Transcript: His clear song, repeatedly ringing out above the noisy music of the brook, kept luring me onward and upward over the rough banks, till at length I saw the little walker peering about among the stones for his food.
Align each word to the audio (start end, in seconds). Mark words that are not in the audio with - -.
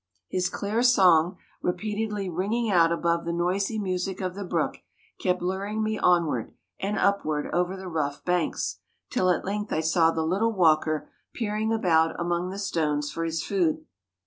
His 0.27 0.49
clear 0.49 0.81
song, 0.81 1.37
repeatedly 1.61 2.27
ringing 2.27 2.71
out 2.71 2.91
above 2.91 3.23
the 3.23 3.31
noisy 3.31 3.77
music 3.77 4.19
of 4.19 4.33
the 4.33 4.43
brook, 4.43 4.77
kept 5.19 5.43
luring 5.43 5.83
me 5.83 5.99
onward 5.99 6.55
and 6.79 6.97
upward 6.97 7.53
over 7.53 7.77
the 7.77 7.87
rough 7.87 8.25
banks, 8.25 8.79
till 9.11 9.29
at 9.29 9.45
length 9.45 9.71
I 9.71 9.81
saw 9.81 10.09
the 10.09 10.25
little 10.25 10.53
walker 10.53 11.07
peering 11.35 11.71
about 11.71 12.19
among 12.19 12.49
the 12.49 12.57
stones 12.57 13.11
for 13.11 13.23
his 13.23 13.43
food. 13.43 13.85